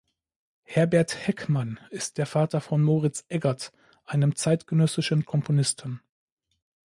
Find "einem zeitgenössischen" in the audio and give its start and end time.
4.03-5.25